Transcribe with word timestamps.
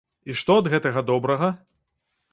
І 0.33 0.35
што 0.39 0.55
ад 0.61 0.69
гэтага 0.75 1.05
добрага? 1.13 1.49